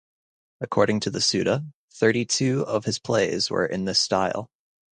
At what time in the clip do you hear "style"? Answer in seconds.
3.99-4.49